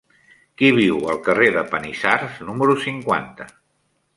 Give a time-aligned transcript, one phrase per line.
[0.61, 3.51] Qui viu al carrer de Panissars número cinquanta?